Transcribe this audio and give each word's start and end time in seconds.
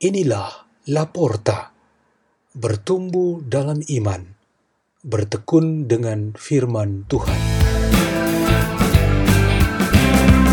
Inilah 0.00 0.64
Laporta, 0.88 1.76
bertumbuh 2.56 3.44
dalam 3.44 3.84
iman, 3.84 4.32
bertekun 5.04 5.92
dengan 5.92 6.32
firman 6.32 7.04
Tuhan. 7.04 7.36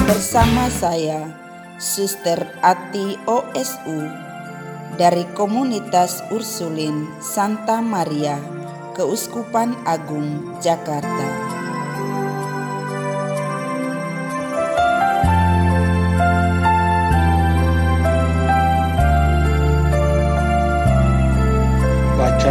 Bersama 0.03 0.67
saya, 0.67 1.31
Suster 1.79 2.59
Ati 2.59 3.15
OSU, 3.23 4.11
dari 4.99 5.23
Komunitas 5.31 6.27
Ursulin 6.27 7.07
Santa 7.23 7.79
Maria, 7.79 8.43
Keuskupan 8.99 9.79
Agung, 9.87 10.59
Jakarta. 10.59 11.46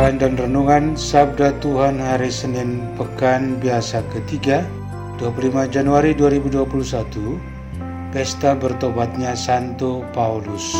Bacaan 0.07 0.23
dan 0.23 0.39
Renungan 0.39 0.95
Sabda 0.95 1.59
Tuhan 1.59 1.99
Hari 1.99 2.31
Senin 2.31 2.79
Pekan 2.95 3.59
Biasa 3.59 4.07
Ketiga 4.15 4.63
25 5.19 5.67
Januari 5.67 6.15
2021 6.15 8.15
Pesta 8.15 8.55
Bertobatnya 8.55 9.35
Santo 9.35 10.07
Paulus. 10.15 10.79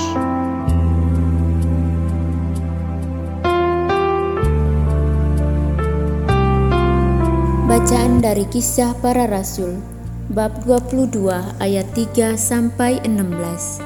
Bacaan 7.67 8.23
dari 8.23 8.47
Kisah 8.47 8.95
Para 9.03 9.27
Rasul 9.27 9.83
bab 10.31 10.55
22 10.63 11.27
ayat 11.59 11.91
3 11.99 12.39
sampai 12.39 13.03
16 13.03 13.83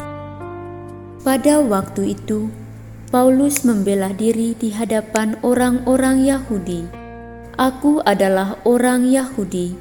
Pada 1.25 1.65
waktu 1.65 2.13
itu 2.13 2.60
Paulus 3.11 3.67
membela 3.67 4.15
diri 4.15 4.55
di 4.55 4.71
hadapan 4.71 5.35
orang-orang 5.43 6.31
Yahudi. 6.31 6.87
Aku 7.59 7.99
adalah 8.07 8.63
orang 8.63 9.03
Yahudi, 9.11 9.75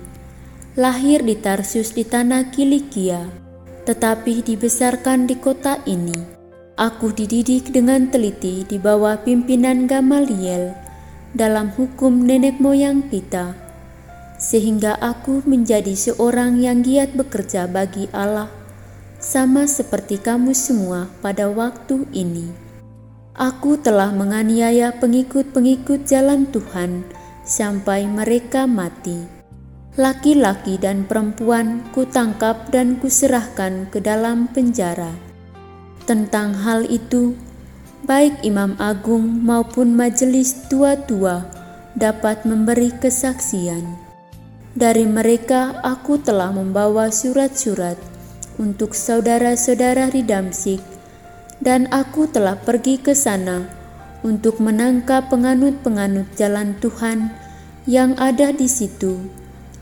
lahir 0.74 1.22
di 1.22 1.38
Tarsus 1.38 1.94
di 1.94 2.02
tanah 2.10 2.50
Kilikia, 2.50 3.30
tetapi 3.86 4.42
dibesarkan 4.42 5.30
di 5.30 5.38
kota 5.38 5.78
ini. 5.86 6.18
Aku 6.74 7.14
dididik 7.14 7.70
dengan 7.70 8.10
teliti 8.10 8.66
di 8.66 8.82
bawah 8.82 9.22
pimpinan 9.22 9.86
Gamaliel 9.86 10.74
dalam 11.30 11.70
hukum 11.78 12.26
nenek 12.26 12.58
moyang 12.58 13.14
kita, 13.14 13.54
sehingga 14.42 14.98
aku 14.98 15.46
menjadi 15.46 15.94
seorang 15.94 16.58
yang 16.66 16.82
giat 16.82 17.14
bekerja 17.14 17.70
bagi 17.70 18.10
Allah, 18.10 18.50
sama 19.22 19.70
seperti 19.70 20.18
kamu 20.18 20.58
semua 20.58 21.06
pada 21.22 21.46
waktu 21.46 22.10
ini. 22.10 22.69
Aku 23.40 23.80
telah 23.80 24.12
menganiaya 24.12 24.92
pengikut-pengikut 25.00 26.04
jalan 26.04 26.44
Tuhan 26.52 27.08
sampai 27.48 28.04
mereka 28.04 28.68
mati. 28.68 29.16
Laki-laki 29.96 30.76
dan 30.76 31.08
perempuan 31.08 31.88
kutangkap 31.96 32.68
dan 32.68 33.00
kuserahkan 33.00 33.88
ke 33.96 34.04
dalam 34.04 34.52
penjara. 34.52 35.16
Tentang 36.04 36.52
hal 36.52 36.84
itu, 36.92 37.32
baik 38.04 38.44
Imam 38.44 38.76
Agung 38.76 39.40
maupun 39.40 39.96
majelis 39.96 40.68
tua-tua 40.68 41.48
dapat 41.96 42.44
memberi 42.44 42.92
kesaksian. 42.92 43.88
Dari 44.76 45.08
mereka 45.08 45.80
aku 45.80 46.20
telah 46.20 46.52
membawa 46.52 47.08
surat-surat 47.08 47.96
untuk 48.60 48.92
saudara-saudara 48.92 50.12
di 50.12 50.28
Damsik 50.28 50.99
dan 51.60 51.88
aku 51.92 52.28
telah 52.32 52.56
pergi 52.56 53.00
ke 53.00 53.12
sana 53.12 53.68
untuk 54.24 54.60
menangkap 54.60 55.32
penganut-penganut 55.32 56.28
jalan 56.36 56.76
Tuhan 56.80 57.32
yang 57.88 58.16
ada 58.20 58.52
di 58.52 58.68
situ 58.68 59.20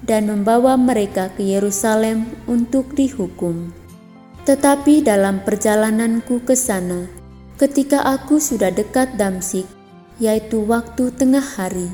dan 0.06 0.30
membawa 0.30 0.78
mereka 0.78 1.34
ke 1.34 1.42
Yerusalem 1.42 2.30
untuk 2.46 2.94
dihukum. 2.94 3.74
Tetapi 4.46 5.04
dalam 5.04 5.44
perjalananku 5.44 6.46
ke 6.46 6.56
sana, 6.56 7.10
ketika 7.60 8.06
aku 8.06 8.40
sudah 8.40 8.72
dekat 8.72 9.20
Damsik, 9.20 9.68
yaitu 10.22 10.64
waktu 10.64 11.12
tengah 11.12 11.44
hari, 11.44 11.92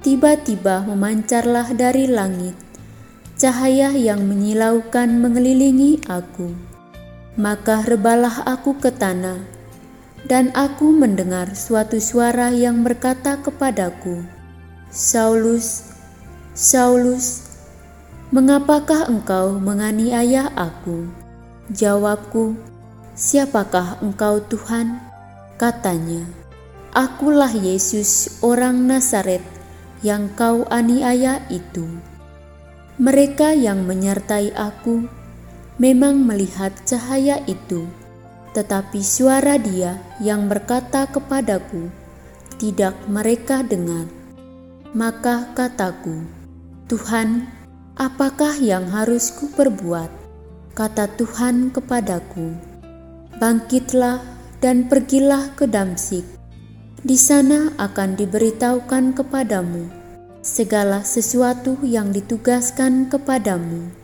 tiba-tiba 0.00 0.86
memancarlah 0.88 1.74
dari 1.76 2.08
langit 2.08 2.56
cahaya 3.34 3.90
yang 3.90 4.22
menyilaukan 4.30 5.18
mengelilingi 5.18 6.06
aku 6.06 6.73
maka 7.34 7.82
rebalah 7.82 8.46
aku 8.46 8.78
ke 8.78 8.94
tanah, 8.94 9.42
dan 10.24 10.54
aku 10.54 10.94
mendengar 10.94 11.58
suatu 11.58 11.98
suara 11.98 12.54
yang 12.54 12.86
berkata 12.86 13.42
kepadaku, 13.42 14.22
Saulus, 14.94 15.90
Saulus, 16.54 17.50
mengapakah 18.30 19.10
engkau 19.10 19.58
menganiaya 19.58 20.46
aku? 20.54 21.10
Jawabku, 21.74 22.54
siapakah 23.18 23.98
engkau 23.98 24.38
Tuhan? 24.46 25.02
Katanya, 25.58 26.22
akulah 26.94 27.50
Yesus 27.50 28.38
orang 28.46 28.86
Nazaret 28.86 29.42
yang 30.06 30.30
kau 30.38 30.62
aniaya 30.70 31.42
itu. 31.50 31.88
Mereka 33.00 33.58
yang 33.58 33.82
menyertai 33.90 34.54
aku 34.54 35.23
memang 35.78 36.22
melihat 36.22 36.70
cahaya 36.86 37.42
itu, 37.50 37.86
tetapi 38.54 39.02
suara 39.02 39.58
Dia 39.58 39.98
yang 40.22 40.46
berkata 40.46 41.10
kepadaku 41.10 41.90
tidak 42.54 42.94
mereka 43.10 43.66
dengar. 43.66 44.06
Maka 44.94 45.50
kataku, 45.58 46.22
"Tuhan, 46.86 47.50
apakah 47.98 48.54
yang 48.62 48.86
harus 48.94 49.34
kuperbuat?" 49.34 50.06
Kata 50.74 51.10
Tuhan 51.18 51.74
kepadaku, 51.74 52.54
"Bangkitlah 53.42 54.22
dan 54.62 54.86
pergilah 54.86 55.50
ke 55.58 55.66
Damsik. 55.66 56.22
Di 57.02 57.18
sana 57.18 57.74
akan 57.76 58.14
diberitahukan 58.14 59.18
kepadamu 59.18 59.90
segala 60.46 61.02
sesuatu 61.02 61.82
yang 61.82 62.14
ditugaskan 62.14 63.10
kepadamu." 63.10 64.03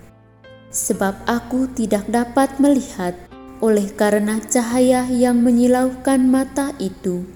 Sebab 0.71 1.27
aku 1.27 1.67
tidak 1.75 2.07
dapat 2.07 2.57
melihat 2.63 3.19
oleh 3.61 3.91
karena 3.93 4.41
cahaya 4.41 5.05
yang 5.11 5.45
menyilaukan 5.45 6.25
mata 6.31 6.73
itu. 6.81 7.27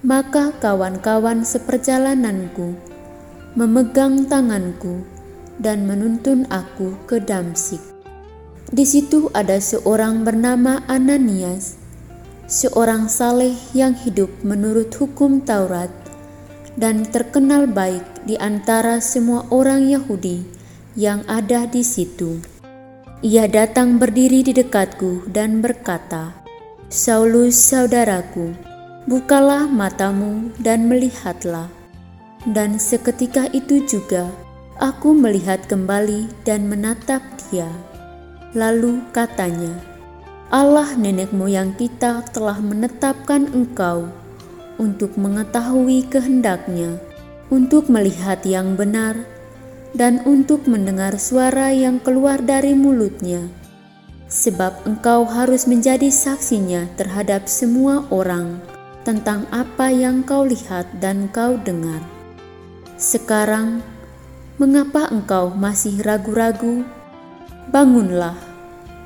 Maka 0.00 0.56
kawan-kawan 0.58 1.44
seperjalananku 1.44 2.90
memegang 3.52 4.24
tanganku 4.24 5.04
dan 5.60 5.84
menuntun 5.84 6.48
aku 6.48 6.96
ke 7.04 7.20
Damsik. 7.20 7.82
Di 8.70 8.86
situ 8.86 9.28
ada 9.34 9.58
seorang 9.58 10.22
bernama 10.22 10.80
Ananias, 10.86 11.76
seorang 12.46 13.10
saleh 13.10 13.58
yang 13.74 13.92
hidup 13.92 14.30
menurut 14.46 14.94
hukum 14.94 15.42
Taurat 15.42 15.90
dan 16.78 17.02
terkenal 17.02 17.66
baik 17.66 18.06
di 18.24 18.38
antara 18.38 19.02
semua 19.02 19.44
orang 19.50 19.90
Yahudi 19.90 20.46
yang 20.94 21.26
ada 21.26 21.66
di 21.66 21.82
situ. 21.82 22.59
Ia 23.20 23.44
datang 23.44 24.00
berdiri 24.00 24.40
di 24.40 24.56
dekatku 24.56 25.28
dan 25.28 25.60
berkata, 25.60 26.40
Saulus 26.88 27.52
saudaraku, 27.52 28.56
bukalah 29.04 29.68
matamu 29.68 30.48
dan 30.56 30.88
melihatlah. 30.88 31.68
Dan 32.48 32.80
seketika 32.80 33.44
itu 33.52 33.84
juga 33.84 34.24
aku 34.80 35.12
melihat 35.12 35.60
kembali 35.68 36.32
dan 36.48 36.72
menatap 36.72 37.20
dia. 37.52 37.68
Lalu 38.56 39.04
katanya, 39.12 39.76
Allah 40.48 40.88
nenek 40.96 41.36
moyang 41.36 41.76
kita 41.76 42.24
telah 42.32 42.56
menetapkan 42.56 43.52
engkau 43.52 44.08
untuk 44.80 45.20
mengetahui 45.20 46.08
kehendaknya, 46.08 46.96
untuk 47.52 47.92
melihat 47.92 48.40
yang 48.48 48.80
benar, 48.80 49.28
dan 49.94 50.22
untuk 50.22 50.66
mendengar 50.70 51.18
suara 51.18 51.74
yang 51.74 51.98
keluar 51.98 52.38
dari 52.38 52.74
mulutnya, 52.78 53.50
sebab 54.30 54.86
engkau 54.86 55.26
harus 55.26 55.66
menjadi 55.66 56.08
saksinya 56.08 56.86
terhadap 56.94 57.50
semua 57.50 58.06
orang 58.14 58.62
tentang 59.02 59.48
apa 59.50 59.90
yang 59.90 60.22
kau 60.22 60.46
lihat 60.46 60.86
dan 61.02 61.26
kau 61.34 61.58
dengar. 61.58 62.04
Sekarang, 63.00 63.82
mengapa 64.60 65.08
engkau 65.10 65.50
masih 65.50 65.98
ragu-ragu? 66.04 66.84
Bangunlah, 67.72 68.36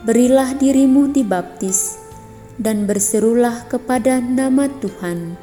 berilah 0.05 0.53
dirimu 0.59 1.09
dibaptis, 1.15 1.97
dan 2.61 2.85
berserulah 2.85 3.65
kepada 3.71 4.19
nama 4.21 4.69
Tuhan, 4.83 5.39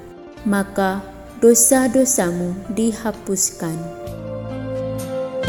maka 0.46 1.02
dosa-dosamu 1.42 2.54
dihapuskan. 2.76 3.76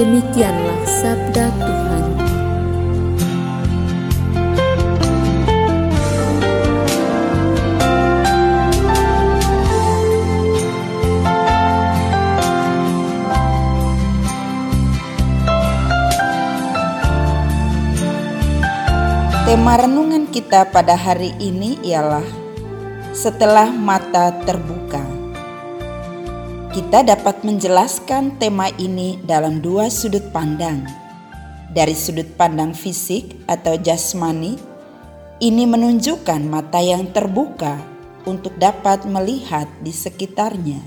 Demikianlah 0.03 0.83
sabda 0.83 1.47
Tuhan. 1.63 2.05
Tema 19.47 19.79
renungan 19.79 20.27
kita 20.35 20.67
pada 20.75 20.99
hari 20.99 21.31
ini 21.39 21.79
ialah 21.87 22.27
setelah 23.15 23.71
mata 23.71 24.35
terbuka. 24.43 25.22
Kita 26.73 27.05
dapat 27.05 27.45
menjelaskan 27.45 28.41
tema 28.41 28.73
ini 28.81 29.21
dalam 29.29 29.61
dua 29.61 29.93
sudut 29.93 30.25
pandang. 30.33 30.81
Dari 31.69 31.93
sudut 31.93 32.25
pandang 32.33 32.73
fisik 32.73 33.45
atau 33.45 33.77
jasmani, 33.77 34.57
ini 35.45 35.69
menunjukkan 35.69 36.41
mata 36.49 36.81
yang 36.81 37.13
terbuka 37.13 37.77
untuk 38.25 38.57
dapat 38.57 39.05
melihat 39.05 39.69
di 39.85 39.93
sekitarnya. 39.93 40.81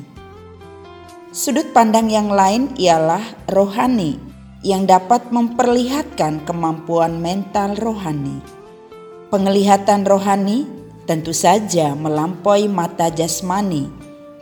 Sudut 1.29 1.69
pandang 1.69 2.09
yang 2.09 2.33
lain 2.33 2.73
ialah 2.81 3.21
rohani 3.45 4.17
yang 4.65 4.89
dapat 4.89 5.29
memperlihatkan 5.29 6.49
kemampuan 6.49 7.21
mental 7.21 7.77
rohani. 7.77 8.41
Penglihatan 9.29 10.01
rohani 10.01 10.65
tentu 11.05 11.29
saja 11.29 11.93
melampaui 11.93 12.65
mata 12.65 13.13
jasmani 13.13 13.85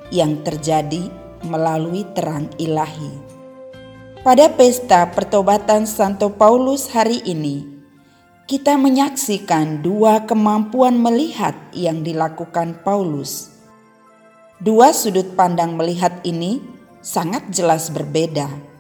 yang 0.08 0.40
terjadi 0.48 1.23
melalui 1.46 2.08
terang 2.18 2.50
ilahi. 2.60 3.12
Pada 4.24 4.48
pesta 4.52 5.08
pertobatan 5.12 5.84
Santo 5.84 6.32
Paulus 6.32 6.88
hari 6.92 7.20
ini, 7.28 7.68
kita 8.48 8.80
menyaksikan 8.80 9.84
dua 9.84 10.24
kemampuan 10.24 11.00
melihat 11.00 11.56
yang 11.76 12.04
dilakukan 12.04 12.80
Paulus. 12.84 13.52
Dua 14.64 14.96
sudut 14.96 15.36
pandang 15.36 15.76
melihat 15.76 16.24
ini 16.24 16.64
sangat 17.04 17.52
jelas 17.52 17.92
berbeda 17.92 18.74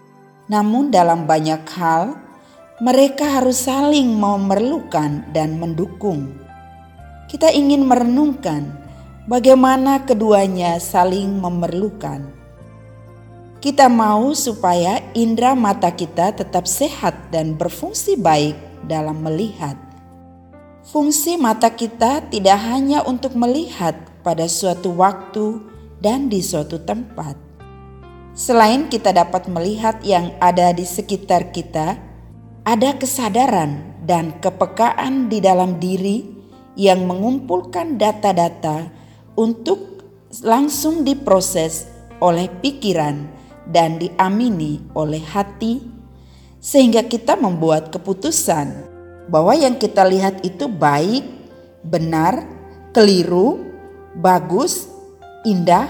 namun, 0.51 0.91
dalam 0.91 1.23
banyak 1.23 1.63
hal, 1.71 2.19
mereka 2.83 3.39
harus 3.39 3.63
saling 3.63 4.11
memerlukan 4.11 5.23
dan 5.31 5.55
mendukung. 5.55 6.35
Kita 7.31 7.47
ingin 7.47 7.87
merenungkan 7.87 8.75
bagaimana 9.23 10.03
keduanya 10.03 10.83
saling 10.83 11.39
memerlukan. 11.39 12.42
Kita 13.63 13.87
mau 13.87 14.35
supaya 14.35 14.99
indera 15.15 15.55
mata 15.55 15.87
kita 15.87 16.35
tetap 16.35 16.67
sehat 16.67 17.31
dan 17.31 17.55
berfungsi 17.55 18.19
baik 18.19 18.59
dalam 18.91 19.23
melihat. 19.23 19.79
Fungsi 20.83 21.39
mata 21.39 21.71
kita 21.71 22.27
tidak 22.27 22.59
hanya 22.59 23.07
untuk 23.07 23.39
melihat 23.39 23.95
pada 24.19 24.51
suatu 24.51 24.91
waktu 24.91 25.63
dan 26.03 26.27
di 26.27 26.43
suatu 26.43 26.83
tempat 26.83 27.53
Selain 28.33 28.89
kita 28.89 29.13
dapat 29.13 29.45
melihat 29.45 30.01
yang 30.01 30.33
ada 30.41 30.73
di 30.73 30.81
sekitar 30.89 31.53
kita, 31.53 32.01
ada 32.65 32.97
kesadaran 32.97 33.93
dan 34.09 34.33
kepekaan 34.41 35.29
di 35.29 35.37
dalam 35.37 35.77
diri 35.77 36.25
yang 36.73 37.05
mengumpulkan 37.05 38.01
data-data 38.01 38.89
untuk 39.37 40.01
langsung 40.41 41.05
diproses 41.05 41.85
oleh 42.17 42.49
pikiran 42.49 43.42
dan 43.67 43.99
diamini 43.99 44.83
oleh 44.95 45.23
hati, 45.23 45.83
sehingga 46.63 47.03
kita 47.07 47.35
membuat 47.35 47.91
keputusan 47.91 48.71
bahwa 49.27 49.55
yang 49.55 49.79
kita 49.79 50.03
lihat 50.03 50.43
itu 50.43 50.67
baik, 50.67 51.23
benar, 51.83 52.43
keliru, 52.91 53.59
bagus, 54.15 54.87
indah, 55.47 55.87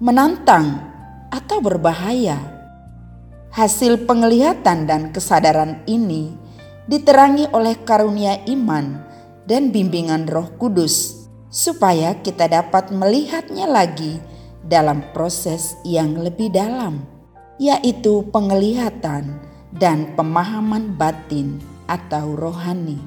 menantang 0.00 0.80
atau 1.28 1.60
berbahaya. 1.60 2.40
Hasil 3.50 4.06
penglihatan 4.06 4.86
dan 4.86 5.10
kesadaran 5.10 5.82
ini 5.84 6.32
diterangi 6.86 7.50
oleh 7.50 7.76
karunia 7.82 8.40
iman 8.46 9.02
dan 9.44 9.74
bimbingan 9.74 10.30
Roh 10.30 10.54
Kudus, 10.54 11.26
supaya 11.50 12.14
kita 12.22 12.46
dapat 12.46 12.94
melihatnya 12.94 13.66
lagi 13.66 14.22
dalam 14.66 15.04
proses 15.14 15.76
yang 15.86 16.18
lebih 16.20 16.52
dalam, 16.52 17.04
yaitu 17.56 18.24
penglihatan 18.28 19.40
dan 19.72 20.12
pemahaman 20.18 20.96
batin 20.96 21.60
atau 21.88 22.34
rohani. 22.36 22.98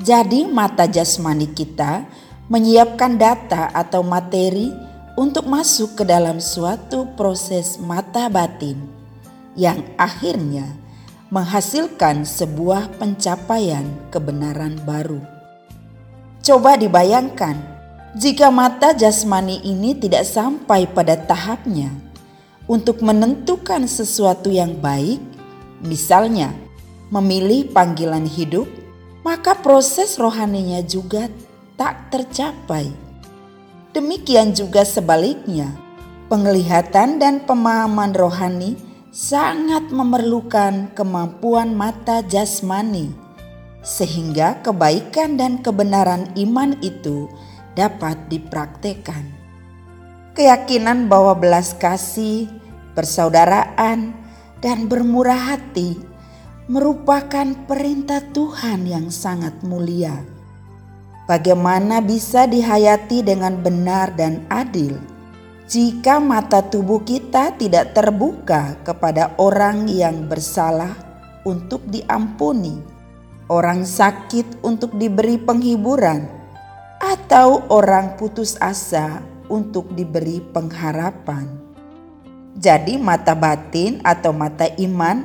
Jadi, 0.00 0.50
mata 0.50 0.90
jasmani 0.90 1.50
kita 1.54 2.04
menyiapkan 2.50 3.16
data 3.16 3.70
atau 3.72 4.02
materi 4.02 4.68
untuk 5.14 5.46
masuk 5.46 6.02
ke 6.02 6.04
dalam 6.04 6.42
suatu 6.42 7.06
proses 7.14 7.78
mata 7.78 8.26
batin 8.26 8.76
yang 9.54 9.80
akhirnya 9.94 10.66
menghasilkan 11.30 12.26
sebuah 12.26 12.98
pencapaian 12.98 13.86
kebenaran 14.10 14.78
baru. 14.82 15.22
Coba 16.44 16.76
dibayangkan 16.76 17.73
jika 18.14 18.46
mata 18.46 18.94
jasmani 18.94 19.58
ini 19.66 19.90
tidak 19.98 20.22
sampai 20.22 20.86
pada 20.86 21.18
tahapnya 21.18 21.90
untuk 22.70 23.02
menentukan 23.02 23.90
sesuatu 23.90 24.54
yang 24.54 24.78
baik, 24.78 25.18
misalnya 25.82 26.54
memilih 27.10 27.74
panggilan 27.74 28.22
hidup, 28.22 28.70
maka 29.26 29.58
proses 29.58 30.14
rohaninya 30.14 30.78
juga 30.86 31.26
tak 31.74 32.14
tercapai. 32.14 32.86
Demikian 33.90 34.54
juga 34.54 34.86
sebaliknya, 34.86 35.74
penglihatan 36.30 37.18
dan 37.18 37.42
pemahaman 37.42 38.14
rohani 38.14 38.78
sangat 39.10 39.90
memerlukan 39.90 40.86
kemampuan 40.94 41.74
mata 41.74 42.22
jasmani, 42.22 43.10
sehingga 43.82 44.62
kebaikan 44.62 45.34
dan 45.34 45.58
kebenaran 45.58 46.30
iman 46.38 46.78
itu 46.78 47.26
dapat 47.74 48.30
dipraktekkan. 48.30 49.26
Keyakinan 50.34 51.06
bahwa 51.06 51.38
belas 51.38 51.74
kasih, 51.78 52.50
persaudaraan, 52.98 54.14
dan 54.58 54.88
bermurah 54.90 55.54
hati 55.54 56.00
merupakan 56.66 57.52
perintah 57.68 58.24
Tuhan 58.32 58.88
yang 58.88 59.12
sangat 59.12 59.60
mulia 59.60 60.34
Bagaimana 61.24 62.04
bisa 62.04 62.44
dihayati 62.44 63.24
dengan 63.24 63.56
benar 63.64 64.12
dan 64.12 64.44
adil 64.52 65.00
jika 65.64 66.20
mata 66.20 66.60
tubuh 66.60 67.00
kita 67.00 67.56
tidak 67.56 67.96
terbuka 67.96 68.76
kepada 68.84 69.32
orang 69.40 69.88
yang 69.88 70.28
bersalah 70.28 70.92
untuk 71.48 71.80
diampuni, 71.88 72.76
orang 73.48 73.88
sakit 73.88 74.60
untuk 74.60 74.92
diberi 75.00 75.40
penghiburan, 75.40 76.28
atau 77.24 77.64
orang 77.72 78.20
putus 78.20 78.60
asa 78.60 79.24
untuk 79.48 79.96
diberi 79.96 80.44
pengharapan? 80.44 81.48
Jadi, 82.52 83.00
mata 83.00 83.32
batin 83.32 84.04
atau 84.04 84.36
mata 84.36 84.68
iman 84.76 85.24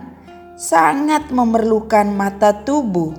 sangat 0.56 1.28
memerlukan 1.28 2.08
mata 2.08 2.56
tubuh 2.56 3.12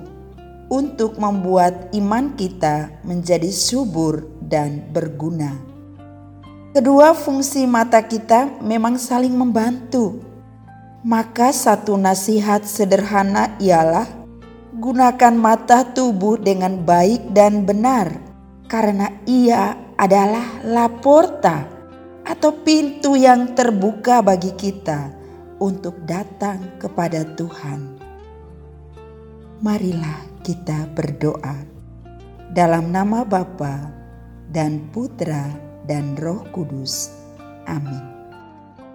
untuk 0.73 1.21
membuat 1.21 1.93
iman 1.93 2.33
kita 2.33 2.89
menjadi 3.05 3.53
subur 3.53 4.25
dan 4.41 4.81
berguna. 4.89 5.53
Kedua 6.73 7.13
fungsi 7.13 7.69
mata 7.69 8.01
kita 8.01 8.65
memang 8.65 8.97
saling 8.97 9.37
membantu. 9.37 10.25
Maka 11.05 11.53
satu 11.53 12.01
nasihat 12.01 12.65
sederhana 12.65 13.53
ialah 13.61 14.09
gunakan 14.73 15.37
mata 15.37 15.85
tubuh 15.85 16.41
dengan 16.41 16.81
baik 16.81 17.29
dan 17.29 17.61
benar 17.69 18.30
karena 18.71 19.11
ia 19.27 19.75
adalah 19.99 20.63
laporta 20.63 21.67
atau 22.23 22.55
pintu 22.63 23.19
yang 23.19 23.51
terbuka 23.51 24.23
bagi 24.23 24.55
kita 24.55 25.11
untuk 25.59 26.07
datang 26.07 26.79
kepada 26.79 27.27
Tuhan. 27.35 27.99
Marilah 29.59 30.23
kita 30.39 30.87
berdoa 30.95 31.67
dalam 32.55 32.95
nama 32.95 33.27
Bapa 33.27 33.91
dan 34.47 34.87
Putra 34.95 35.51
dan 35.83 36.15
Roh 36.15 36.47
Kudus. 36.55 37.11
Amin. 37.67 37.99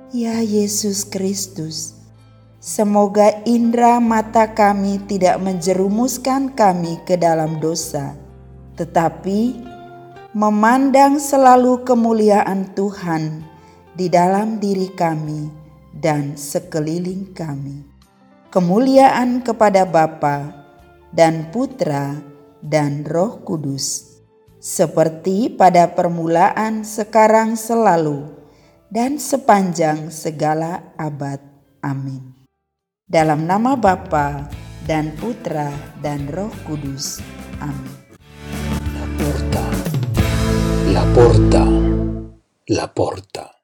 Ya 0.08 0.40
Yesus 0.40 1.04
Kristus, 1.04 2.00
semoga 2.64 3.44
indera 3.44 4.00
mata 4.00 4.56
kami 4.56 5.04
tidak 5.04 5.36
menjerumuskan 5.44 6.56
kami 6.56 6.96
ke 7.04 7.20
dalam 7.20 7.60
dosa, 7.60 8.16
tetapi 8.76 9.56
memandang 10.36 11.16
selalu 11.16 11.80
kemuliaan 11.88 12.76
Tuhan 12.76 13.40
di 13.96 14.12
dalam 14.12 14.60
diri 14.60 14.92
kami 14.92 15.48
dan 15.96 16.36
sekeliling 16.36 17.32
kami. 17.32 17.80
Kemuliaan 18.52 19.40
kepada 19.40 19.88
Bapa 19.88 20.52
dan 21.08 21.48
Putra 21.48 22.20
dan 22.60 23.04
Roh 23.08 23.40
Kudus, 23.44 24.20
seperti 24.60 25.48
pada 25.52 25.92
permulaan, 25.96 26.84
sekarang, 26.84 27.56
selalu, 27.56 28.28
dan 28.92 29.16
sepanjang 29.16 30.12
segala 30.12 30.92
abad. 31.00 31.40
Amin. 31.80 32.36
Dalam 33.06 33.46
nama 33.48 33.78
Bapa 33.78 34.50
dan 34.84 35.14
Putra 35.16 35.70
dan 36.02 36.28
Roh 36.28 36.52
Kudus. 36.66 37.22
Amin. 37.62 38.05
La 40.96 41.04
porta, 41.12 41.62
la 42.68 42.86
porta. 42.94 43.55